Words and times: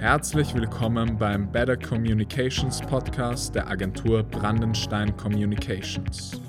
Herzlich 0.00 0.54
willkommen 0.54 1.18
beim 1.18 1.52
Better 1.52 1.76
Communications 1.76 2.80
Podcast 2.80 3.54
der 3.54 3.68
Agentur 3.68 4.22
Brandenstein 4.22 5.14
Communications. 5.18 6.40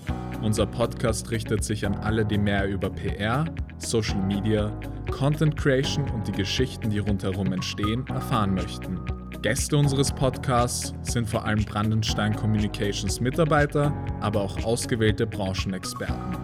Unser 0.42 0.66
Podcast 0.66 1.30
richtet 1.32 1.62
sich 1.62 1.86
an 1.86 1.96
alle, 1.96 2.26
die 2.26 2.38
mehr 2.38 2.66
über 2.70 2.90
PR, 2.90 3.44
Social 3.78 4.22
Media, 4.22 4.72
Content 5.12 5.58
Creation 5.58 6.10
und 6.12 6.26
die 6.30 6.32
Geschichten, 6.32 6.92
die 6.92 7.00
rundherum 7.00 7.52
entstehen, 7.52 8.08
erfahren 8.08 8.54
möchten. 8.54 9.02
Gäste 9.42 9.76
unseres 9.76 10.14
Podcasts 10.14 10.94
sind 11.02 11.30
vor 11.30 11.44
allem 11.44 11.66
Brandenstein 11.66 12.34
Communications 12.34 13.20
Mitarbeiter, 13.20 13.94
aber 14.22 14.40
auch 14.40 14.64
ausgewählte 14.64 15.28
Branchenexperten. 15.28 16.38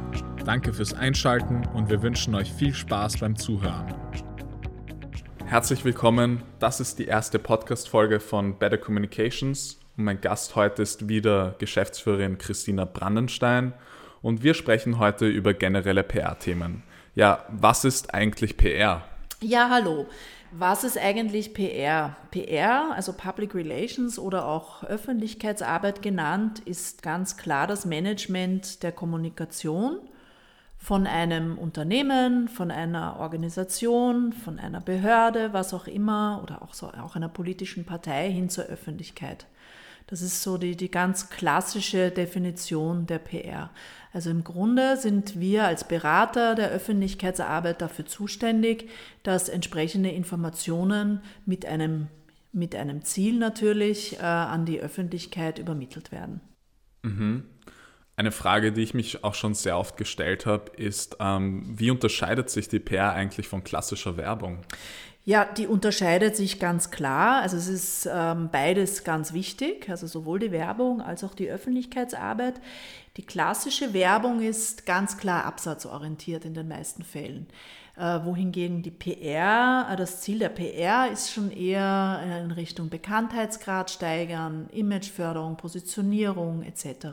Danke 0.44 0.74
fürs 0.74 0.94
Einschalten 0.94 1.64
und 1.74 1.90
wir 1.90 2.02
wünschen 2.02 2.36
euch 2.36 2.52
viel 2.52 2.74
Spaß 2.74 3.20
beim 3.20 3.38
Zuhören. 3.38 3.97
Herzlich 5.50 5.86
willkommen. 5.86 6.44
Das 6.60 6.82
ist 6.82 7.00
die 7.00 7.06
erste 7.06 7.40
Podcast-Folge 7.40 8.20
von 8.20 8.60
Better 8.60 8.78
Communications. 8.78 9.80
Und 9.96 10.04
mein 10.04 10.20
Gast 10.20 10.58
heute 10.58 10.82
ist 10.82 11.08
wieder 11.08 11.56
Geschäftsführerin 11.58 12.38
Christina 12.38 12.84
Brandenstein. 12.84 13.74
Und 14.22 14.44
wir 14.44 14.54
sprechen 14.54 15.00
heute 15.00 15.26
über 15.26 15.54
generelle 15.54 16.04
PR-Themen. 16.04 16.84
Ja, 17.16 17.46
was 17.48 17.86
ist 17.86 18.14
eigentlich 18.14 18.58
PR? 18.58 19.04
Ja, 19.40 19.70
hallo. 19.70 20.08
Was 20.52 20.84
ist 20.84 20.98
eigentlich 20.98 21.54
PR? 21.54 22.18
PR, 22.32 22.92
also 22.94 23.14
Public 23.14 23.56
Relations 23.56 24.20
oder 24.20 24.46
auch 24.48 24.84
Öffentlichkeitsarbeit 24.84 26.02
genannt, 26.02 26.60
ist 26.60 27.02
ganz 27.04 27.38
klar 27.38 27.68
das 27.68 27.86
Management 27.86 28.84
der 28.84 28.92
Kommunikation 28.92 30.02
von 30.78 31.08
einem 31.08 31.58
Unternehmen, 31.58 32.48
von 32.48 32.72
einer 32.72 33.20
Organisation, 33.20 34.32
von 34.32 34.60
einer 34.60 34.80
Behörde, 34.80 35.52
was 35.54 35.74
auch 35.74 35.88
immer, 35.88 36.42
oder 36.44 36.62
auch, 36.62 36.74
so, 36.74 36.88
auch 36.88 37.16
einer 37.16 37.30
politischen 37.30 37.86
Partei 37.86 38.32
hin 38.32 38.50
zur 38.50 38.66
Öffentlichkeit. 38.66 39.48
Das 40.08 40.22
ist 40.22 40.42
so 40.42 40.58
die, 40.58 40.78
die 40.78 40.90
ganz 40.90 41.30
klassische 41.30 42.12
Definition 42.12 43.08
der 43.08 43.20
PR. 43.20 43.72
Also 44.14 44.30
im 44.30 44.44
Grunde 44.46 44.96
sind 44.96 45.40
wir 45.40 45.66
als 45.66 45.86
Berater 45.86 46.56
der 46.56 46.70
Öffentlichkeitsarbeit 46.70 47.82
dafür 47.82 48.06
zuständig, 48.06 48.90
dass 49.24 49.50
entsprechende 49.50 50.10
Informationen 50.10 51.22
mit 51.46 51.66
einem, 51.66 52.08
mit 52.54 52.74
einem 52.74 53.04
Ziel 53.04 53.38
natürlich 53.38 54.18
äh, 54.20 54.24
an 54.24 54.66
die 54.66 54.80
Öffentlichkeit 54.80 55.60
übermittelt 55.60 56.14
werden. 56.14 56.40
Mhm. 57.04 57.44
Eine 58.20 58.32
Frage, 58.32 58.72
die 58.72 58.82
ich 58.82 58.96
mich 58.96 59.24
auch 59.24 59.36
schon 59.36 59.54
sehr 59.54 59.78
oft 59.78 59.96
gestellt 59.96 60.48
habe, 60.48 60.72
ist, 60.76 61.18
ähm, 61.20 61.62
wie 61.68 61.92
unterscheidet 61.92 62.50
sich 62.50 62.68
die 62.68 62.80
PR 62.80 63.14
eigentlich 63.14 63.48
von 63.48 63.64
klassischer 63.64 64.18
Werbung? 64.18 64.58
Ja, 65.24 65.46
die 65.46 65.68
unterscheidet 65.68 66.36
sich 66.36 66.60
ganz 66.60 66.90
klar. 66.90 67.44
Also 67.44 67.58
es 67.58 67.68
ist 67.68 68.10
ähm, 68.12 68.50
beides 68.52 69.04
ganz 69.04 69.34
wichtig, 69.34 69.88
also 69.90 70.08
sowohl 70.08 70.40
die 70.40 70.52
Werbung 70.52 71.00
als 71.00 71.24
auch 71.24 71.36
die 71.36 71.48
Öffentlichkeitsarbeit. 71.48 72.56
Die 73.18 73.26
klassische 73.26 73.94
Werbung 73.94 74.42
ist 74.42 74.88
ganz 74.88 75.18
klar 75.18 75.46
absatzorientiert 75.46 76.44
in 76.44 76.56
den 76.56 76.68
meisten 76.68 77.04
Fällen. 77.04 77.46
Äh, 77.98 78.24
wohingegen 78.24 78.82
die 78.82 78.90
PR, 78.90 79.90
äh, 79.92 79.96
das 79.96 80.22
Ziel 80.22 80.40
der 80.40 80.50
PR 80.50 81.12
ist 81.12 81.32
schon 81.32 81.52
eher 81.52 82.42
in 82.44 82.50
Richtung 82.50 82.90
Bekanntheitsgrad 82.90 83.92
steigern, 83.92 84.70
Imageförderung, 84.72 85.56
Positionierung 85.56 86.64
etc. 86.64 87.10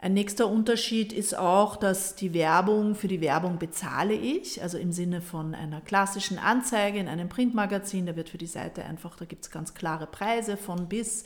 Ein 0.00 0.14
nächster 0.14 0.46
Unterschied 0.46 1.12
ist 1.12 1.36
auch, 1.36 1.74
dass 1.74 2.14
die 2.14 2.32
Werbung, 2.32 2.94
für 2.94 3.08
die 3.08 3.20
Werbung 3.20 3.58
bezahle 3.58 4.14
ich, 4.14 4.62
also 4.62 4.78
im 4.78 4.92
Sinne 4.92 5.20
von 5.20 5.56
einer 5.56 5.80
klassischen 5.80 6.38
Anzeige 6.38 7.00
in 7.00 7.08
einem 7.08 7.28
Printmagazin, 7.28 8.06
da 8.06 8.14
wird 8.14 8.28
für 8.28 8.38
die 8.38 8.46
Seite 8.46 8.84
einfach, 8.84 9.16
da 9.16 9.24
gibt 9.24 9.44
es 9.44 9.50
ganz 9.50 9.74
klare 9.74 10.06
Preise 10.06 10.56
von 10.56 10.88
bis, 10.88 11.24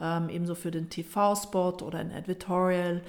ähm, 0.00 0.28
ebenso 0.28 0.54
für 0.54 0.70
den 0.70 0.88
TV-Spot 0.88 1.78
oder 1.84 1.98
ein 1.98 2.12
Editorial. 2.12 3.02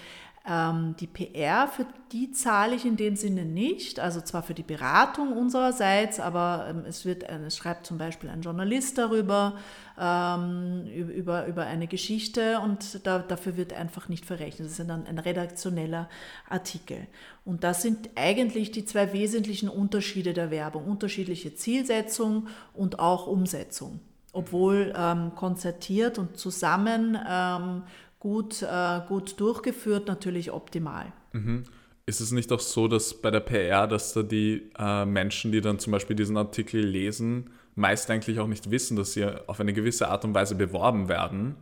Ähm, 0.46 0.96
die 1.00 1.08
PR, 1.08 1.70
für 1.70 1.86
die 2.12 2.31
zahle 2.31 2.76
ich 2.76 2.86
in 2.86 2.98
dem 2.98 3.16
Sinne 3.16 3.46
nicht, 3.46 4.02
also 4.02 4.20
zwar 4.20 4.44
für 4.44 4.54
die 4.54 4.62
Beratung 4.64 5.31
unsererseits, 5.31 6.20
aber 6.20 6.68
ähm, 6.70 6.84
es, 6.86 7.06
wird, 7.06 7.24
es 7.24 7.56
schreibt 7.56 7.86
zum 7.86 7.98
Beispiel 7.98 8.30
ein 8.30 8.42
Journalist 8.42 8.98
darüber, 8.98 9.56
ähm, 9.98 10.86
über, 10.88 11.46
über 11.48 11.64
eine 11.64 11.88
Geschichte 11.88 12.59
und 12.59 13.06
da, 13.08 13.20
dafür 13.20 13.56
wird 13.56 13.72
einfach 13.72 14.09
nicht 14.09 14.26
verrechnet. 14.26 14.68
Das 14.68 14.80
ist 14.80 14.90
dann 14.90 15.08
ein 15.08 15.18
redaktioneller 15.18 16.09
Artikel. 16.50 17.08
Und 17.46 17.64
das 17.64 17.81
sind 17.81 18.10
eigentlich 18.16 18.72
die 18.72 18.84
zwei 18.84 19.14
wesentlichen 19.14 19.70
Unterschiede 19.70 20.34
der 20.34 20.52
Werbung, 20.52 20.84
unterschiedliche 20.84 21.56
Zielsetzung 21.56 22.48
und 22.74 23.00
auch 23.00 23.28
Umsetzung 23.28 24.02
obwohl 24.36 24.92
ähm, 24.98 25.36
konzertiert 25.36 26.18
und 26.18 26.38
zusammen 26.38 27.16
ähm, 27.30 27.84
gut, 28.23 28.61
äh, 28.61 29.01
gut 29.06 29.38
durchgeführt, 29.39 30.07
natürlich 30.07 30.51
optimal. 30.51 31.11
Mhm. 31.34 31.66
Ist 32.06 32.22
es 32.22 32.31
nicht 32.31 32.53
auch 32.53 32.61
so, 32.61 32.88
dass 32.88 33.13
bei 33.13 33.29
der 33.29 33.41
PR, 33.41 33.85
dass 33.85 34.13
da 34.13 34.23
die 34.23 34.72
äh, 34.79 35.06
Menschen, 35.06 35.51
die 35.51 35.59
dann 35.59 35.78
zum 35.78 35.91
Beispiel 35.91 36.16
diesen 36.16 36.38
Artikel 36.38 36.81
lesen, 36.81 37.50
meist 37.75 38.09
eigentlich 38.09 38.39
auch 38.39 38.47
nicht 38.47 38.72
wissen, 38.72 38.95
dass 38.95 39.12
sie 39.13 39.25
auf 39.25 39.59
eine 39.59 39.73
gewisse 39.73 40.07
Art 40.07 40.23
und 40.23 40.33
Weise 40.33 40.56
beworben 40.56 41.09
werden? 41.09 41.56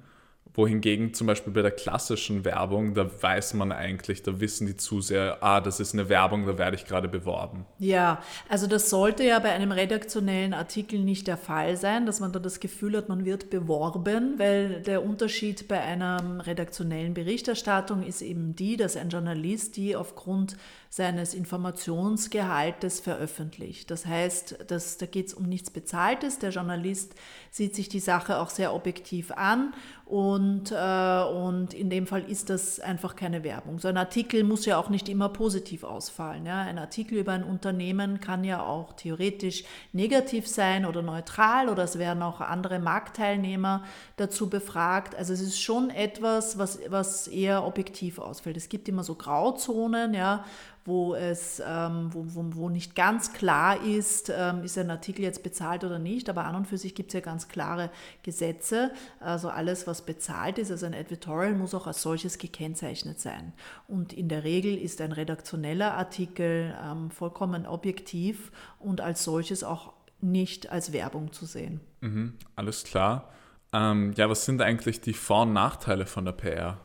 Wohingegen 0.54 1.14
zum 1.14 1.28
Beispiel 1.28 1.54
bei 1.54 1.62
der 1.62 1.72
klassischen 1.72 2.44
Werbung, 2.44 2.94
da 2.94 3.10
weiß 3.22 3.54
man 3.54 3.72
eigentlich, 3.72 4.22
da 4.22 4.40
wissen 4.42 4.68
die 4.68 4.76
Zuseher, 4.76 5.38
ah, 5.42 5.62
das 5.62 5.80
ist 5.80 5.94
eine 5.94 6.10
Werbung, 6.10 6.46
da 6.46 6.58
werde 6.58 6.76
ich 6.76 6.86
gerade 6.86 7.08
beworben. 7.08 7.66
Ja, 7.80 8.22
also 8.50 8.68
das 8.68 8.90
sollte 8.90 9.24
ja 9.24 9.40
bei 9.40 9.52
einem 9.52 9.72
redaktionellen 9.72 10.54
Artikel 10.54 11.00
nicht 11.00 11.28
der 11.28 11.38
Fall 11.38 11.78
sein, 11.78 12.06
dass 12.06 12.20
man 12.20 12.34
da 12.34 12.40
das 12.40 12.60
Gefühl 12.60 12.98
hat, 12.98 13.08
man 13.08 13.24
wird 13.24 13.50
beworben, 13.50 14.38
weil 14.38 14.82
der 14.82 15.06
Unterschied 15.06 15.70
bei 15.70 15.80
einer 15.80 16.46
redaktionellen 16.46 17.14
Berichterstattung 17.14 18.04
ist 18.04 18.22
eben 18.22 18.56
die, 18.56 18.76
dass 18.76 18.98
ein 18.98 19.10
Journalist 19.10 19.78
die 19.78 19.96
aufgrund 19.96 20.58
seines 20.94 21.34
Informationsgehaltes 21.34 23.00
veröffentlicht. 23.00 23.90
Das 23.90 24.06
heißt, 24.06 24.66
dass, 24.68 24.98
da 24.98 25.06
geht 25.06 25.28
es 25.28 25.34
um 25.34 25.46
nichts 25.46 25.70
Bezahltes. 25.70 26.38
Der 26.38 26.50
Journalist 26.50 27.16
sieht 27.50 27.76
sich 27.76 27.88
die 27.88 28.02
Sache 28.02 28.38
auch 28.38 28.50
sehr 28.50 28.74
objektiv 28.74 29.32
an 29.32 29.74
und, 30.12 30.74
äh, 30.74 31.24
und 31.24 31.74
in 31.74 31.90
dem 31.90 32.06
Fall 32.06 32.30
ist 32.30 32.50
das 32.50 32.82
einfach 32.82 33.16
keine 33.16 33.46
Werbung. 33.46 33.80
So 33.80 33.88
ein 33.88 33.96
Artikel 33.96 34.44
muss 34.44 34.66
ja 34.66 34.78
auch 34.78 34.90
nicht 34.90 35.08
immer 35.08 35.30
positiv 35.30 35.86
ausfallen. 35.86 36.46
Ja? 36.46 36.60
Ein 36.60 36.78
Artikel 36.78 37.20
über 37.20 37.32
ein 37.32 37.46
Unternehmen 37.46 38.20
kann 38.20 38.44
ja 38.44 38.62
auch 38.62 38.92
theoretisch 38.92 39.64
negativ 39.94 40.46
sein 40.46 40.86
oder 40.86 41.02
neutral 41.02 41.70
oder 41.70 41.84
es 41.84 41.98
werden 41.98 42.22
auch 42.22 42.42
andere 42.42 42.80
Marktteilnehmer 42.80 43.86
dazu 44.18 44.50
befragt. 44.50 45.16
Also 45.16 45.32
es 45.32 45.40
ist 45.40 45.62
schon 45.62 45.90
etwas, 45.90 46.58
was, 46.58 46.80
was 46.90 47.30
eher 47.30 47.66
objektiv 47.66 48.20
ausfällt. 48.20 48.58
Es 48.58 48.68
gibt 48.68 48.90
immer 48.90 49.06
so 49.06 49.16
Grauzonen, 49.16 50.14
ja, 50.14 50.44
wo 50.86 51.14
es 51.14 51.62
ähm, 51.66 52.10
wo, 52.12 52.26
wo, 52.28 52.46
wo 52.56 52.70
nicht 52.70 52.96
ganz 52.96 53.34
klar 53.34 53.84
ist, 53.84 54.32
ähm, 54.36 54.64
ist 54.64 54.78
ein 54.78 54.90
Artikel 54.90 55.22
jetzt 55.22 55.44
bezahlt 55.44 55.84
oder 55.84 56.00
nicht, 56.00 56.30
aber 56.30 56.46
an 56.46 56.56
und 56.56 56.68
für 56.68 56.78
sich 56.78 56.96
gibt 56.96 57.10
es 57.10 57.14
ja 57.14 57.20
ganz 57.20 57.48
klare 57.48 57.92
Gesetze. 58.24 58.92
Also 59.20 59.50
alles, 59.50 59.86
was 59.86 60.04
bezahlt 60.04 60.58
ist, 60.58 60.72
also 60.72 60.86
ein 60.86 60.94
Editorial, 60.94 61.54
muss 61.54 61.76
auch 61.76 61.88
als 61.88 62.02
solches 62.02 62.38
gekennzeichnet 62.38 63.20
sein. 63.20 63.54
Und 63.88 64.14
in 64.14 64.28
der 64.28 64.44
Regel 64.44 64.76
ist 64.76 65.02
ein 65.02 65.12
redaktioneller 65.12 65.94
Artikel 65.94 66.76
ähm, 66.84 67.12
vollkommen 67.12 67.66
objektiv 67.66 68.52
und 68.80 69.02
als 69.02 69.24
solches 69.24 69.64
auch 69.64 69.94
nicht 70.20 70.72
als 70.72 70.94
Werbung 70.94 71.32
zu 71.32 71.46
sehen. 71.46 71.82
Mhm, 72.02 72.34
alles 72.56 72.84
klar. 72.84 73.30
Ähm, 73.74 74.14
ja, 74.14 74.30
was 74.30 74.46
sind 74.46 74.62
eigentlich 74.62 75.02
die 75.02 75.14
Vor- 75.14 75.44
und 75.44 75.54
Nachteile 75.54 76.06
von 76.06 76.26
der 76.26 76.34
PR? 76.34 76.78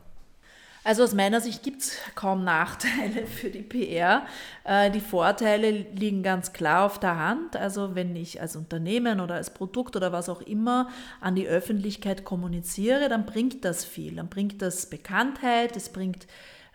Also 0.87 1.03
aus 1.03 1.13
meiner 1.13 1.41
Sicht 1.41 1.63
gibt 1.63 1.81
es 1.81 1.97
kaum 2.15 2.45
Nachteile 2.45 3.27
für 3.27 3.49
die 3.49 3.61
PR. 3.61 4.25
Äh, 4.63 4.89
die 4.89 5.01
Vorteile 5.01 5.69
liegen 5.69 6.23
ganz 6.23 6.53
klar 6.53 6.85
auf 6.85 6.97
der 6.97 7.19
Hand. 7.19 7.57
Also 7.57 7.93
wenn 7.93 8.15
ich 8.15 8.39
als 8.39 8.55
Unternehmen 8.55 9.19
oder 9.19 9.35
als 9.35 9.49
Produkt 9.49 9.97
oder 9.97 10.13
was 10.13 10.29
auch 10.29 10.39
immer 10.39 10.87
an 11.19 11.35
die 11.35 11.45
Öffentlichkeit 11.45 12.23
kommuniziere, 12.23 13.09
dann 13.09 13.25
bringt 13.25 13.65
das 13.65 13.83
viel. 13.83 14.15
Dann 14.15 14.29
bringt 14.29 14.61
das 14.61 14.85
Bekanntheit, 14.85 15.75
es 15.75 15.89
bringt 15.89 16.25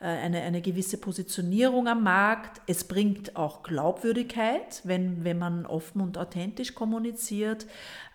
eine, 0.07 0.43
eine 0.43 0.61
gewisse 0.61 0.99
Positionierung 0.99 1.87
am 1.87 2.03
Markt. 2.03 2.61
Es 2.67 2.85
bringt 2.85 3.37
auch 3.37 3.63
Glaubwürdigkeit, 3.63 4.81
wenn, 4.85 5.25
wenn 5.25 5.39
man 5.39 5.65
offen 5.65 6.01
und 6.01 6.19
authentisch 6.19 6.75
kommuniziert. 6.75 7.67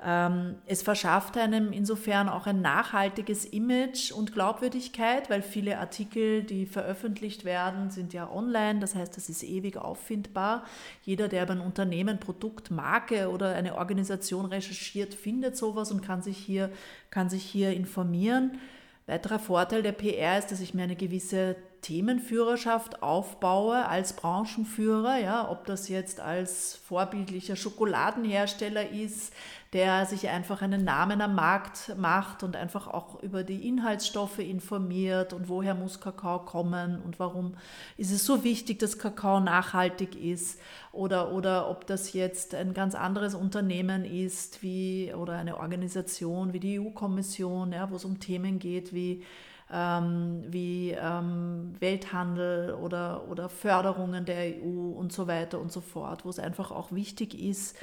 Ähm, 0.04 0.56
es 0.66 0.82
verschafft 0.82 1.38
einem 1.38 1.72
insofern 1.72 2.28
auch 2.28 2.46
ein 2.46 2.62
nachhaltiges 2.62 3.46
Image 3.46 4.12
und 4.12 4.34
Glaubwürdigkeit, 4.34 5.30
weil 5.30 5.42
viele 5.42 5.78
Artikel, 5.80 6.44
die 6.44 6.66
veröffentlicht 6.66 7.46
werden, 7.46 7.90
sind 7.90 8.14
ja 8.14 8.30
online. 8.30 8.80
Das 8.80 8.94
heißt, 8.94 9.16
das 9.16 9.30
ist 9.30 9.44
ewig 9.44 9.78
auffindbar. 9.78 10.66
Jeder, 11.04 11.30
der 11.30 11.44
über 11.44 11.54
ein 11.54 11.62
Unternehmen, 11.62 12.20
Produkt, 12.20 12.70
Marke 12.70 13.30
oder 13.30 13.56
eine 13.56 13.76
Organisation 13.76 14.46
recherchiert, 14.46 15.14
findet 15.14 15.56
sowas 15.56 15.92
und 15.92 16.02
kann 16.02 16.22
sich 16.22 16.38
hier, 16.38 16.70
kann 17.12 17.30
sich 17.30 17.44
hier 17.44 17.72
informieren. 17.72 18.60
Weiterer 19.08 19.40
Vorteil 19.40 19.84
der 19.84 19.94
PR 19.94 20.38
ist, 20.38 20.52
dass 20.52 20.60
ich 20.60 20.74
mir 20.74 20.84
eine 20.84 20.98
gewisse 20.98 21.56
Themenführerschaft 21.88 23.02
aufbaue 23.02 23.88
als 23.88 24.12
Branchenführer, 24.12 25.20
ja, 25.20 25.50
ob 25.50 25.66
das 25.66 25.88
jetzt 25.88 26.20
als 26.20 26.76
vorbildlicher 26.76 27.56
Schokoladenhersteller 27.56 28.90
ist, 28.90 29.32
der 29.72 30.06
sich 30.06 30.28
einfach 30.28 30.62
einen 30.62 30.84
Namen 30.84 31.22
am 31.22 31.36
Markt 31.36 31.96
macht 31.98 32.44
und 32.44 32.58
einfach 32.58 32.88
auch 32.88 33.24
über 33.24 33.44
die 33.44 33.70
Inhaltsstoffe 33.70 34.40
informiert 34.40 35.32
und 35.32 35.48
woher 35.48 35.76
muss 35.76 36.02
Kakao 36.02 36.40
kommen 36.40 37.02
und 37.06 37.20
warum 37.20 37.56
ist 37.96 38.12
es 38.12 38.26
so 38.26 38.44
wichtig, 38.44 38.80
dass 38.80 39.00
Kakao 39.00 39.40
nachhaltig 39.40 40.22
ist 40.22 40.60
oder, 40.92 41.32
oder 41.32 41.70
ob 41.70 41.88
das 41.88 42.12
jetzt 42.12 42.54
ein 42.54 42.74
ganz 42.74 42.96
anderes 42.96 43.34
Unternehmen 43.34 44.04
ist 44.04 44.62
wie 44.62 45.14
oder 45.14 45.38
eine 45.38 45.56
Organisation 45.56 46.52
wie 46.52 46.60
die 46.60 46.82
EU-Kommission, 46.82 47.72
ja, 47.72 47.90
wo 47.90 47.96
es 47.96 48.04
um 48.04 48.20
Themen 48.20 48.60
geht 48.60 48.94
wie 48.94 49.24
ähm, 49.72 50.44
wie 50.48 50.92
ähm, 50.92 51.76
Welthandel 51.80 52.74
oder, 52.74 53.28
oder 53.30 53.50
Förderungen 53.50 54.26
der 54.26 54.54
EU 54.64 54.92
und 54.98 55.12
so 55.12 55.28
weiter 55.28 55.60
und 55.60 55.72
so 55.72 55.82
fort, 55.82 56.24
wo 56.24 56.30
es 56.30 56.40
einfach 56.40 56.72
auch 56.72 56.92
wichtig 56.92 57.38
ist, 57.40 57.76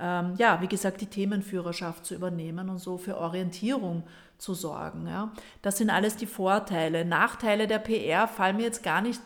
ähm, 0.00 0.34
ja, 0.38 0.60
wie 0.60 0.68
gesagt, 0.68 1.00
die 1.00 1.06
Themenführerschaft 1.06 2.06
zu 2.06 2.14
übernehmen 2.14 2.68
und 2.68 2.78
so 2.78 2.96
für 2.96 3.16
Orientierung 3.16 4.04
zu 4.38 4.54
sorgen. 4.54 5.06
Ja. 5.06 5.32
Das 5.62 5.78
sind 5.78 5.90
alles 5.90 6.16
die 6.16 6.26
Vorteile. 6.26 7.04
Nachteile 7.04 7.66
der 7.66 7.78
PR 7.78 8.28
fallen 8.28 8.56
mir 8.56 8.64
jetzt 8.64 8.82
gar 8.82 9.02
nicht 9.02 9.20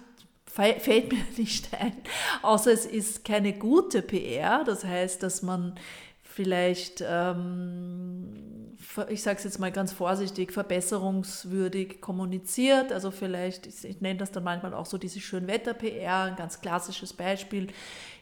fällt 0.46 1.12
mir 1.12 1.24
nicht 1.36 1.74
ein, 1.78 1.92
außer 2.40 2.72
es 2.72 2.86
ist 2.86 3.26
keine 3.26 3.52
gute 3.52 4.00
PR. 4.00 4.64
Das 4.64 4.84
heißt, 4.84 5.22
dass 5.22 5.42
man 5.42 5.74
vielleicht, 6.36 7.02
ähm, 7.08 8.76
ich 9.08 9.22
sage 9.22 9.38
es 9.38 9.44
jetzt 9.44 9.58
mal 9.58 9.72
ganz 9.72 9.90
vorsichtig, 9.90 10.52
verbesserungswürdig 10.52 12.02
kommuniziert. 12.02 12.92
Also 12.92 13.10
vielleicht, 13.10 13.66
ich, 13.66 14.02
nenne 14.02 14.18
das 14.18 14.32
dann 14.32 14.44
manchmal 14.44 14.74
auch 14.74 14.84
so 14.84 14.98
diese 14.98 15.18
Schönwetter-PR, 15.18 16.24
ein 16.24 16.36
ganz 16.36 16.60
klassisches 16.60 17.14
Beispiel. 17.14 17.68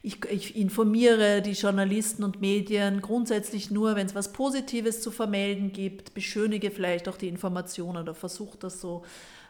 Ich, 0.03 0.25
ich, 0.27 0.57
informiere 0.57 1.43
die 1.43 1.53
Journalisten 1.53 2.23
und 2.23 2.41
Medien 2.41 3.01
grundsätzlich 3.01 3.73
nur, 3.73 3.97
wenn 3.97 4.07
es 4.07 4.15
was 4.15 4.33
Positives 4.33 5.01
zu 5.01 5.11
vermelden 5.11 5.73
gibt, 5.73 6.15
beschönige 6.15 6.71
vielleicht 6.71 7.09
auch 7.09 7.17
die 7.17 7.29
Informationen 7.29 7.99
oder 8.03 8.15
versuche 8.15 8.57
das 8.59 8.81
so 8.81 9.03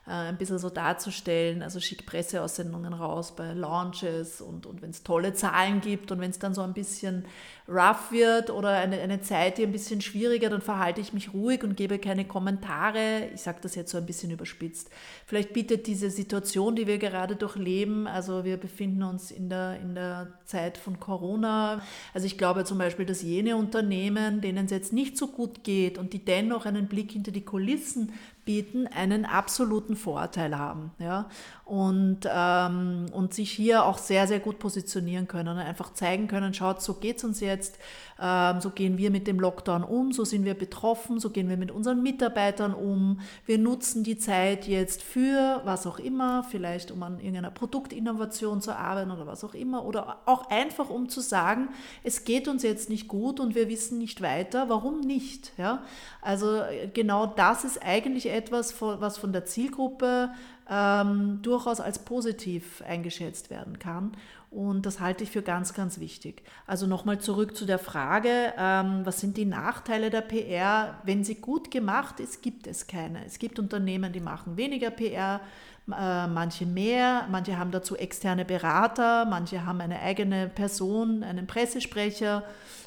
äh, 0.06 0.10
ein 0.10 0.36
bisschen 0.36 0.58
so 0.58 0.70
darzustellen. 0.70 1.62
Also 1.62 1.80
schick 1.80 2.04
Presseaussendungen 2.06 2.92
raus 2.92 3.34
bei 3.34 3.52
Launches 3.52 4.40
und, 4.40 4.66
und 4.66 4.82
wenn 4.82 4.90
es 4.90 5.02
tolle 5.02 5.32
Zahlen 5.32 5.80
gibt 5.80 6.12
und 6.12 6.20
wenn 6.20 6.30
es 6.30 6.38
dann 6.38 6.54
so 6.54 6.62
ein 6.62 6.74
bisschen 6.74 7.24
rough 7.66 8.12
wird 8.12 8.50
oder 8.50 8.70
eine, 8.70 9.00
eine 9.00 9.22
Zeit, 9.22 9.56
die 9.56 9.62
ein 9.62 9.72
bisschen 9.72 10.02
schwieriger, 10.02 10.50
dann 10.50 10.60
verhalte 10.60 11.00
ich 11.00 11.14
mich 11.14 11.32
ruhig 11.32 11.64
und 11.64 11.76
gebe 11.76 11.98
keine 11.98 12.26
Kommentare. 12.26 13.30
Ich 13.34 13.40
sage 13.40 13.58
das 13.62 13.74
jetzt 13.74 13.90
so 13.90 13.96
ein 13.96 14.04
bisschen 14.04 14.30
überspitzt. 14.30 14.90
Vielleicht 15.26 15.54
bietet 15.54 15.86
diese 15.86 16.10
Situation, 16.10 16.76
die 16.76 16.86
wir 16.86 16.98
gerade 16.98 17.36
durchleben, 17.36 18.06
also 18.06 18.44
wir 18.44 18.58
befinden 18.58 19.02
uns 19.02 19.30
in 19.30 19.48
der, 19.48 19.80
in 19.80 19.94
der 19.94 20.34
Zeit 20.44 20.76
von 20.76 21.00
Corona. 21.00 21.80
Also 22.12 22.26
ich 22.26 22.36
glaube 22.36 22.64
zum 22.64 22.76
Beispiel, 22.76 23.06
dass 23.06 23.22
jene 23.22 23.56
Unternehmen, 23.56 24.42
denen 24.42 24.66
es 24.66 24.70
jetzt 24.70 24.92
nicht 24.92 25.16
so 25.16 25.28
gut 25.28 25.64
geht 25.64 25.96
und 25.96 26.12
die 26.12 26.22
dennoch 26.22 26.66
einen 26.66 26.88
Blick 26.88 27.12
hinter 27.12 27.30
die 27.30 27.44
Kulissen 27.46 28.12
bieten, 28.44 28.86
einen 28.86 29.24
absoluten 29.24 29.96
Vorteil 29.96 30.58
haben. 30.58 30.92
Ja? 30.98 31.28
Und, 31.64 32.20
ähm, 32.30 33.06
und 33.12 33.32
sich 33.32 33.50
hier 33.50 33.84
auch 33.84 33.98
sehr, 33.98 34.26
sehr 34.26 34.40
gut 34.40 34.58
positionieren 34.58 35.26
können 35.28 35.48
und 35.48 35.58
einfach 35.58 35.94
zeigen 35.94 36.28
können, 36.28 36.52
schaut, 36.52 36.82
so 36.82 36.94
geht 36.94 37.18
es 37.18 37.24
uns 37.24 37.40
jetzt, 37.40 37.78
ähm, 38.20 38.60
so 38.60 38.70
gehen 38.70 38.98
wir 38.98 39.10
mit 39.10 39.26
dem 39.26 39.40
Lockdown 39.40 39.82
um, 39.82 40.12
so 40.12 40.24
sind 40.24 40.44
wir 40.44 40.54
betroffen, 40.54 41.18
so 41.18 41.30
gehen 41.30 41.48
wir 41.48 41.56
mit 41.56 41.70
unseren 41.70 42.02
Mitarbeitern 42.02 42.74
um. 42.74 43.20
Wir 43.46 43.58
nutzen 43.58 44.04
die 44.04 44.18
Zeit 44.18 44.68
jetzt 44.68 45.02
für 45.02 45.62
was 45.64 45.86
auch 45.86 45.98
immer, 45.98 46.44
vielleicht 46.44 46.90
um 46.90 47.02
an 47.02 47.18
irgendeiner 47.18 47.50
Produktinnovation 47.50 48.60
zu 48.60 48.76
arbeiten 48.76 49.10
oder 49.10 49.26
was 49.26 49.42
auch 49.42 49.54
immer, 49.54 49.84
oder 49.84 50.18
auch 50.26 50.50
einfach 50.50 50.90
um 50.90 51.08
zu 51.08 51.20
sagen, 51.20 51.68
es 52.02 52.24
geht 52.24 52.46
uns 52.46 52.62
jetzt 52.62 52.88
nicht 52.88 53.08
gut 53.08 53.40
und 53.40 53.54
wir 53.54 53.68
wissen 53.68 53.98
nicht 53.98 54.20
weiter, 54.20 54.68
warum 54.68 55.00
nicht? 55.00 55.52
Ja? 55.56 55.82
Also 56.20 56.62
genau 56.92 57.26
das 57.26 57.64
ist 57.64 57.82
eigentlich 57.82 58.28
etwas, 58.34 58.74
was 58.80 59.16
von 59.16 59.32
der 59.32 59.44
Zielgruppe 59.44 60.30
ähm, 60.68 61.40
durchaus 61.42 61.80
als 61.80 61.98
positiv 62.00 62.82
eingeschätzt 62.86 63.50
werden 63.50 63.78
kann. 63.78 64.12
Und 64.50 64.86
das 64.86 65.00
halte 65.00 65.24
ich 65.24 65.30
für 65.30 65.42
ganz, 65.42 65.74
ganz 65.74 65.98
wichtig. 65.98 66.44
Also 66.66 66.86
nochmal 66.86 67.18
zurück 67.18 67.56
zu 67.56 67.66
der 67.66 67.80
Frage, 67.80 68.54
ähm, 68.56 69.00
was 69.04 69.20
sind 69.20 69.36
die 69.36 69.46
Nachteile 69.46 70.10
der 70.10 70.20
PR? 70.20 70.98
Wenn 71.02 71.24
sie 71.24 71.34
gut 71.34 71.72
gemacht 71.72 72.20
ist, 72.20 72.40
gibt 72.40 72.68
es 72.68 72.86
keine. 72.86 73.24
Es 73.24 73.40
gibt 73.40 73.58
Unternehmen, 73.58 74.12
die 74.12 74.20
machen 74.20 74.56
weniger 74.56 74.90
PR, 74.90 75.40
äh, 75.88 76.26
manche 76.28 76.66
mehr, 76.66 77.26
manche 77.30 77.58
haben 77.58 77.72
dazu 77.72 77.96
externe 77.96 78.44
Berater, 78.44 79.26
manche 79.26 79.66
haben 79.66 79.80
eine 79.80 80.00
eigene 80.00 80.48
Person, 80.48 81.24
einen 81.24 81.48
Pressesprecher 81.48 82.44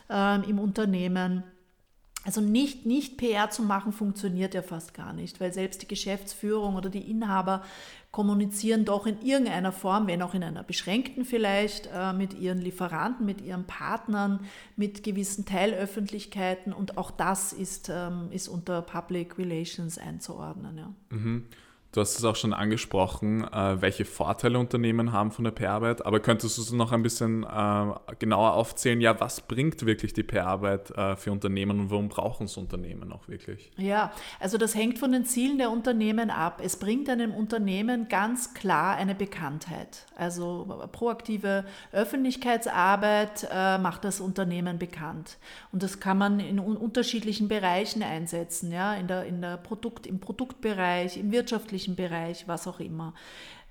ähm, 0.09 0.43
im 0.47 0.59
Unternehmen. 0.59 1.43
Also 2.27 2.41
nicht, 2.41 2.85
nicht 2.85 3.15
PR 3.15 3.51
zu 3.51 3.63
machen 3.63 3.93
funktioniert 3.93 4.53
ja 4.53 4.61
fast 4.61 4.93
gar 4.93 5.13
nicht, 5.13 5.39
weil 5.39 5.53
selbst 5.53 5.81
die 5.81 5.87
Geschäftsführung 5.87 6.75
oder 6.75 6.89
die 6.89 7.09
Inhaber 7.09 7.63
kommunizieren 8.11 8.83
doch 8.83 9.07
in 9.07 9.21
irgendeiner 9.21 9.71
Form, 9.71 10.07
wenn 10.07 10.21
auch 10.21 10.33
in 10.33 10.43
einer 10.43 10.63
beschränkten 10.63 11.23
vielleicht, 11.23 11.87
äh, 11.93 12.11
mit 12.11 12.33
ihren 12.33 12.59
Lieferanten, 12.59 13.25
mit 13.25 13.39
ihren 13.39 13.63
Partnern, 13.63 14.41
mit 14.75 15.03
gewissen 15.03 15.45
Teilöffentlichkeiten 15.45 16.73
und 16.73 16.97
auch 16.97 17.11
das 17.11 17.53
ist, 17.53 17.89
ähm, 17.89 18.27
ist 18.31 18.49
unter 18.49 18.81
Public 18.81 19.37
Relations 19.37 19.97
einzuordnen. 19.97 20.77
Ja. 20.77 20.93
Mhm. 21.11 21.45
Du 21.93 22.01
hast 22.01 22.17
es 22.17 22.25
auch 22.25 22.35
schon 22.35 22.53
angesprochen, 22.53 23.45
äh, 23.45 23.81
welche 23.81 24.03
Vorteile 24.03 24.59
Unternehmen 24.59 25.13
haben 25.13 25.31
von 25.31 25.45
der 25.45 25.51
PR-Arbeit, 25.51 26.05
aber 26.05 26.19
könntest 26.19 26.57
du 26.57 26.61
es 26.61 26.71
noch 26.71 26.91
ein 26.91 27.01
bisschen 27.01 27.43
äh, 27.43 28.15
genauer 28.19 28.53
aufzählen? 28.53 28.99
Ja, 28.99 29.19
was 29.19 29.41
bringt 29.41 29.85
wirklich 29.85 30.13
die 30.13 30.23
PR-Arbeit 30.23 30.91
äh, 30.91 31.15
für 31.15 31.31
Unternehmen 31.31 31.79
und 31.79 31.89
warum 31.89 32.09
brauchen 32.09 32.45
es 32.45 32.57
Unternehmen 32.57 33.13
auch 33.13 33.27
wirklich? 33.29 33.71
Ja, 33.77 34.11
also 34.39 34.57
das 34.57 34.75
hängt 34.75 34.99
von 34.99 35.13
den 35.13 35.25
Zielen 35.25 35.57
der 35.57 35.71
Unternehmen 35.71 36.29
ab. 36.29 36.61
Es 36.63 36.75
bringt 36.75 37.09
einem 37.09 37.33
Unternehmen 37.33 38.09
ganz 38.09 38.53
klar 38.53 38.97
eine 38.97 39.15
Bekanntheit. 39.15 40.05
Also 40.15 40.67
proaktive 40.91 41.63
Öffentlichkeitsarbeit 41.93 43.47
macht 43.81 44.03
das 44.03 44.19
Unternehmen 44.19 44.77
bekannt. 44.77 45.37
Und 45.71 45.83
das 45.83 45.99
kann 45.99 46.17
man 46.17 46.39
in 46.39 46.59
unterschiedlichen 46.59 47.47
Bereichen 47.47 48.03
einsetzen, 48.03 48.71
ja, 48.71 48.93
in 48.95 49.07
der, 49.07 49.25
in 49.25 49.41
der 49.41 49.57
Produkt, 49.57 50.05
im 50.05 50.19
Produktbereich, 50.19 51.17
im 51.17 51.31
wirtschaftlichen 51.31 51.76
wirtschaftlichen 51.77 51.95
Bereich, 51.95 52.47
was 52.47 52.67
auch 52.67 52.79
immer. 52.79 53.13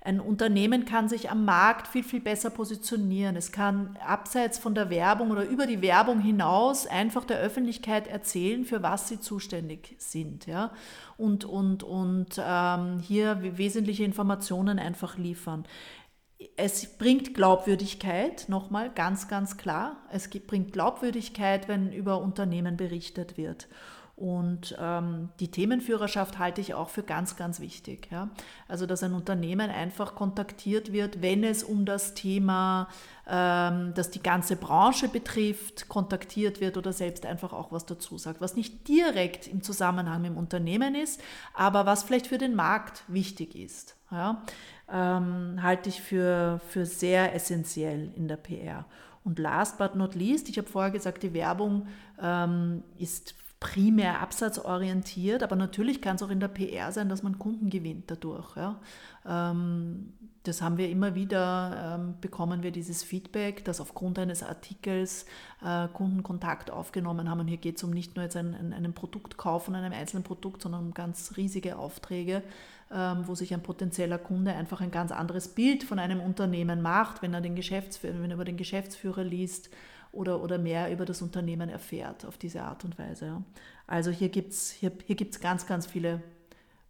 Ein 0.01 0.21
Unternehmen 0.21 0.85
kann 0.85 1.09
sich 1.09 1.29
am 1.29 1.43
Markt 1.43 1.87
viel, 1.87 2.03
viel 2.03 2.21
besser 2.21 2.49
positionieren. 2.49 3.35
Es 3.35 3.51
kann 3.51 3.97
abseits 4.05 4.57
von 4.57 4.73
der 4.73 4.89
Werbung 4.89 5.31
oder 5.31 5.43
über 5.43 5.65
die 5.65 5.81
Werbung 5.81 6.21
hinaus 6.21 6.87
einfach 6.87 7.25
der 7.25 7.39
Öffentlichkeit 7.39 8.07
erzählen, 8.07 8.63
für 8.63 8.81
was 8.81 9.09
sie 9.09 9.19
zuständig 9.19 9.95
sind. 9.97 10.45
Ja? 10.45 10.71
Und, 11.17 11.43
und, 11.43 11.83
und 11.83 12.39
ähm, 12.39 12.99
hier 12.99 13.57
wesentliche 13.57 14.05
Informationen 14.05 14.79
einfach 14.79 15.17
liefern. 15.17 15.65
Es 16.55 16.97
bringt 16.97 17.33
Glaubwürdigkeit, 17.33 18.45
nochmal 18.47 18.91
ganz, 18.93 19.27
ganz 19.27 19.57
klar. 19.57 19.97
Es 20.11 20.29
bringt 20.29 20.71
Glaubwürdigkeit, 20.71 21.67
wenn 21.67 21.91
über 21.91 22.21
Unternehmen 22.21 22.77
berichtet 22.77 23.37
wird. 23.37 23.67
Und 24.17 24.75
ähm, 24.79 25.29
die 25.39 25.51
Themenführerschaft 25.51 26.39
halte 26.39 26.59
ich 26.59 26.73
auch 26.73 26.89
für 26.89 27.03
ganz, 27.03 27.35
ganz 27.35 27.59
wichtig. 27.59 28.07
Ja? 28.11 28.29
Also, 28.67 28.87
dass 28.87 29.03
ein 29.03 29.13
Unternehmen 29.13 29.69
einfach 29.69 30.15
kontaktiert 30.15 30.91
wird, 30.91 31.21
wenn 31.21 31.43
es 31.43 31.63
um 31.63 31.85
das 31.85 32.15
Thema, 32.15 32.87
ähm, 33.27 33.93
das 33.93 34.09
die 34.09 34.23
ganze 34.23 34.55
Branche 34.55 35.07
betrifft, 35.07 35.87
kontaktiert 35.87 36.59
wird 36.61 36.77
oder 36.77 36.93
selbst 36.93 37.27
einfach 37.27 37.53
auch 37.53 37.71
was 37.71 37.85
dazu 37.85 38.17
sagt, 38.17 38.41
was 38.41 38.55
nicht 38.55 38.87
direkt 38.87 39.45
im 39.45 39.61
Zusammenhang 39.61 40.23
mit 40.23 40.31
dem 40.31 40.37
Unternehmen 40.37 40.95
ist, 40.95 41.21
aber 41.53 41.85
was 41.85 42.01
vielleicht 42.01 42.25
für 42.25 42.39
den 42.39 42.55
Markt 42.55 43.03
wichtig 43.07 43.55
ist. 43.55 43.97
Ja? 44.09 44.41
Ähm, 44.91 45.61
halte 45.61 45.89
ich 45.89 46.01
für, 46.01 46.59
für 46.69 46.87
sehr 46.87 47.35
essentiell 47.35 48.11
in 48.15 48.27
der 48.27 48.37
PR. 48.37 48.85
Und 49.23 49.37
last 49.37 49.77
but 49.77 49.93
not 49.93 50.15
least, 50.15 50.49
ich 50.49 50.57
habe 50.57 50.67
vorher 50.67 50.89
gesagt, 50.89 51.21
die 51.21 51.35
Werbung 51.35 51.85
ähm, 52.19 52.81
ist 52.97 53.35
primär 53.59 54.21
absatzorientiert, 54.21 55.41
aber 55.41 55.55
natürlich 55.55 56.01
kann 56.01 56.15
es 56.15 56.23
auch 56.23 56.29
in 56.29 56.39
der 56.39 56.47
PR 56.47 56.91
sein, 56.91 57.09
dass 57.09 57.23
man 57.23 57.39
Kunden 57.39 57.69
gewinnt 57.69 58.11
dadurch. 58.11 58.55
Ja. 58.55 58.79
Ähm, 59.25 60.13
das 60.43 60.61
haben 60.61 60.77
wir 60.77 60.89
immer 60.89 61.15
wieder, 61.15 61.97
ähm, 61.99 62.15
bekommen 62.21 62.63
wir 62.63 62.71
dieses 62.71 63.03
Feedback, 63.03 63.65
dass 63.65 63.81
aufgrund 63.81 64.19
eines 64.19 64.43
Artikels 64.43 65.25
äh, 65.65 65.87
Kunden 65.89 66.23
Kontakt 66.23 66.71
aufgenommen 66.71 67.29
haben. 67.29 67.41
Und 67.41 67.47
hier 67.47 67.57
geht 67.57 67.77
es 67.77 67.83
um 67.83 67.91
nicht 67.91 68.15
nur 68.15 68.23
jetzt 68.23 68.37
einen, 68.37 68.73
einen 68.73 68.93
Produktkauf 68.93 69.65
von 69.65 69.75
einem 69.75 69.91
einzelnen 69.91 70.23
Produkt, 70.23 70.61
sondern 70.61 70.85
um 70.85 70.93
ganz 70.93 71.35
riesige 71.35 71.77
Aufträge, 71.77 72.43
ähm, 72.91 73.23
wo 73.25 73.35
sich 73.35 73.53
ein 73.53 73.63
potenzieller 73.63 74.19
Kunde 74.19 74.53
einfach 74.53 74.81
ein 74.81 74.91
ganz 74.91 75.11
anderes 75.11 75.49
Bild 75.49 75.83
von 75.83 75.99
einem 75.99 76.21
Unternehmen 76.21 76.81
macht, 76.81 77.21
wenn 77.21 77.33
er, 77.33 77.41
den 77.41 77.55
Geschäftsführer, 77.55 78.21
wenn 78.21 78.31
er 78.31 78.35
über 78.35 78.45
den 78.45 78.57
Geschäftsführer 78.57 79.23
liest 79.23 79.69
oder, 80.11 80.41
oder 80.41 80.57
mehr 80.57 80.91
über 80.91 81.05
das 81.05 81.21
Unternehmen 81.21 81.69
erfährt 81.69 82.25
auf 82.25 82.37
diese 82.37 82.63
Art 82.63 82.83
und 82.85 82.97
Weise. 82.97 83.43
Also 83.85 84.11
hier 84.11 84.29
gibt 84.29 84.51
es 84.51 84.71
hier, 84.71 84.91
hier 85.05 85.15
gibt's 85.15 85.39
ganz, 85.39 85.65
ganz 85.65 85.85
viele 85.85 86.21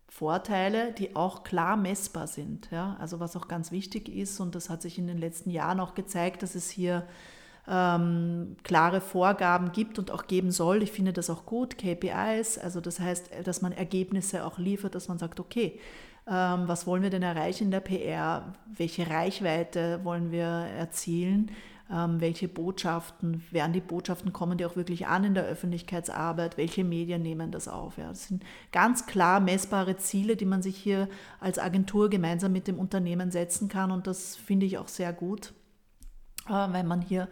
Vorteile, 0.10 0.94
die 0.94 1.16
auch 1.16 1.44
klar 1.44 1.78
messbar 1.78 2.28
sind. 2.28 2.70
Ja? 2.72 2.98
Also 3.00 3.20
was 3.20 3.36
auch 3.36 3.48
ganz 3.48 3.72
wichtig 3.72 4.10
ist, 4.10 4.40
und 4.40 4.56
das 4.56 4.70
hat 4.70 4.82
sich 4.82 4.98
in 4.98 5.08
den 5.08 5.18
letzten 5.18 5.50
Jahren 5.50 5.80
auch 5.80 5.96
gezeigt, 5.96 6.44
dass 6.44 6.56
es 6.56 6.70
hier 6.70 7.06
ähm, 7.68 8.56
klare 8.64 9.02
Vorgaben 9.02 9.74
gibt 9.74 10.00
und 10.00 10.12
auch 10.12 10.28
geben 10.28 10.52
soll. 10.52 10.82
Ich 10.82 10.92
finde 10.92 11.12
das 11.14 11.30
auch 11.30 11.46
gut, 11.46 11.78
KPIs, 11.78 12.58
also 12.58 12.80
das 12.80 13.00
heißt, 13.00 13.30
dass 13.44 13.62
man 13.62 13.74
Ergebnisse 13.74 14.46
auch 14.46 14.58
liefert, 14.58 14.96
dass 14.96 15.10
man 15.10 15.18
sagt, 15.18 15.40
okay, 15.40 15.80
ähm, 16.28 16.64
was 16.68 16.88
wollen 16.88 17.04
wir 17.04 17.10
denn 17.10 17.24
erreichen 17.24 17.66
in 17.66 17.72
der 17.72 17.82
PR? 17.82 18.54
Welche 18.66 19.10
Reichweite 19.10 20.00
wollen 20.04 20.32
wir 20.32 20.46
erzielen? 20.46 21.52
Ähm, 21.92 22.20
welche 22.20 22.48
Botschaften, 22.48 23.44
werden 23.52 23.74
die 23.74 23.80
Botschaften 23.80 24.34
kommen, 24.34 24.58
die 24.58 24.66
auch 24.66 24.76
wirklich 24.76 25.08
an 25.08 25.24
in 25.24 25.34
der 25.34 25.46
Öffentlichkeitsarbeit, 25.46 26.58
welche 26.58 26.84
Medien 26.84 27.22
nehmen 27.22 27.52
das 27.52 27.68
auf. 27.68 27.98
Ja. 27.98 28.10
Das 28.10 28.28
sind 28.28 28.44
ganz 28.72 29.06
klar 29.06 29.40
messbare 29.40 29.96
Ziele, 29.98 30.36
die 30.36 30.46
man 30.46 30.62
sich 30.62 30.76
hier 30.76 31.08
als 31.40 31.60
Agentur 31.60 32.10
gemeinsam 32.10 32.52
mit 32.52 32.68
dem 32.68 32.78
Unternehmen 32.78 33.32
setzen 33.32 33.70
kann 33.70 33.92
und 33.92 34.06
das 34.06 34.36
finde 34.36 34.66
ich 34.66 34.78
auch 34.78 34.90
sehr 34.90 35.14
gut, 35.14 35.54
weil 36.50 36.84
man 36.84 37.02
hier 37.02 37.28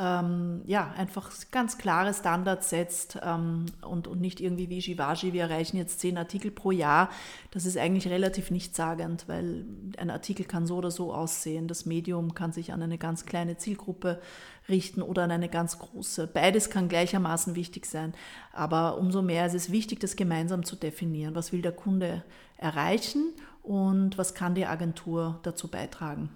ähm, 0.00 0.62
ja, 0.64 0.94
einfach 0.96 1.30
ganz 1.50 1.76
klare 1.76 2.14
Standards 2.14 2.70
setzt 2.70 3.18
ähm, 3.22 3.66
und, 3.82 4.08
und 4.08 4.20
nicht 4.20 4.40
irgendwie 4.40 4.70
wie 4.70 4.80
Shivaji, 4.80 5.34
wir 5.34 5.42
erreichen 5.42 5.76
jetzt 5.76 6.00
zehn 6.00 6.16
Artikel 6.16 6.50
pro 6.50 6.70
Jahr. 6.70 7.10
Das 7.50 7.66
ist 7.66 7.76
eigentlich 7.76 8.08
relativ 8.08 8.50
nichtssagend, 8.50 9.24
weil 9.26 9.66
ein 9.98 10.08
Artikel 10.08 10.46
kann 10.46 10.66
so 10.66 10.76
oder 10.76 10.90
so 10.90 11.12
aussehen. 11.12 11.68
Das 11.68 11.84
Medium 11.84 12.32
kann 12.32 12.52
sich 12.52 12.72
an 12.72 12.82
eine 12.82 12.96
ganz 12.96 13.26
kleine 13.26 13.58
Zielgruppe 13.58 14.22
richten 14.70 15.02
oder 15.02 15.24
an 15.24 15.32
eine 15.32 15.50
ganz 15.50 15.78
große. 15.78 16.28
Beides 16.28 16.70
kann 16.70 16.88
gleichermaßen 16.88 17.54
wichtig 17.54 17.84
sein, 17.84 18.14
aber 18.52 18.96
umso 18.96 19.20
mehr 19.20 19.44
ist 19.44 19.54
es 19.54 19.70
wichtig, 19.70 20.00
das 20.00 20.16
gemeinsam 20.16 20.64
zu 20.64 20.76
definieren. 20.76 21.34
Was 21.34 21.52
will 21.52 21.60
der 21.60 21.72
Kunde 21.72 22.24
erreichen 22.56 23.34
und 23.62 24.16
was 24.16 24.34
kann 24.34 24.54
die 24.54 24.64
Agentur 24.64 25.40
dazu 25.42 25.68
beitragen? 25.68 26.30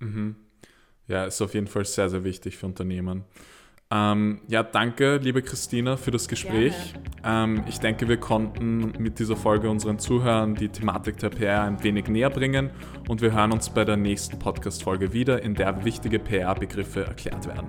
Mhm. 0.00 0.36
Ja, 1.08 1.24
ist 1.24 1.40
auf 1.40 1.54
jeden 1.54 1.66
Fall 1.66 1.84
sehr, 1.84 2.08
sehr 2.08 2.24
wichtig 2.24 2.56
für 2.56 2.66
Unternehmen. 2.66 3.24
Ähm, 3.88 4.40
ja, 4.48 4.64
danke, 4.64 5.18
liebe 5.18 5.42
Christina, 5.42 5.96
für 5.96 6.10
das 6.10 6.26
Gespräch. 6.26 6.74
Ähm, 7.24 7.62
ich 7.68 7.78
denke, 7.78 8.08
wir 8.08 8.16
konnten 8.16 8.92
mit 8.98 9.20
dieser 9.20 9.36
Folge 9.36 9.70
unseren 9.70 10.00
Zuhörern 10.00 10.56
die 10.56 10.68
Thematik 10.68 11.18
der 11.18 11.30
PR 11.30 11.62
ein 11.62 11.82
wenig 11.84 12.08
näher 12.08 12.30
bringen 12.30 12.70
und 13.08 13.20
wir 13.22 13.32
hören 13.32 13.52
uns 13.52 13.70
bei 13.70 13.84
der 13.84 13.96
nächsten 13.96 14.40
Podcast-Folge 14.40 15.12
wieder, 15.12 15.40
in 15.40 15.54
der 15.54 15.84
wichtige 15.84 16.18
PR-Begriffe 16.18 17.04
erklärt 17.04 17.46
werden. 17.46 17.68